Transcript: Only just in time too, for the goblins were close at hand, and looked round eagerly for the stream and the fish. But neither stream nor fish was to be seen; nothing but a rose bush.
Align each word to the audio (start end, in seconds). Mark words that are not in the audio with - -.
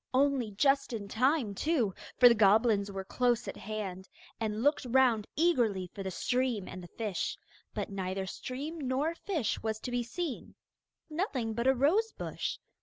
Only 0.15 0.49
just 0.49 0.93
in 0.93 1.07
time 1.07 1.53
too, 1.53 1.93
for 2.17 2.27
the 2.27 2.33
goblins 2.33 2.91
were 2.91 3.03
close 3.03 3.47
at 3.47 3.55
hand, 3.55 4.09
and 4.39 4.63
looked 4.63 4.83
round 4.85 5.27
eagerly 5.35 5.91
for 5.93 6.01
the 6.01 6.09
stream 6.09 6.67
and 6.67 6.81
the 6.81 6.87
fish. 6.87 7.37
But 7.75 7.91
neither 7.91 8.25
stream 8.25 8.79
nor 8.79 9.13
fish 9.13 9.61
was 9.61 9.79
to 9.81 9.91
be 9.91 10.01
seen; 10.01 10.55
nothing 11.07 11.53
but 11.53 11.67
a 11.67 11.75
rose 11.75 12.13
bush. 12.13 12.57